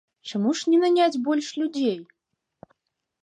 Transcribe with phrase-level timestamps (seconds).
[0.29, 1.93] Чаму ж не наняць больш людзей?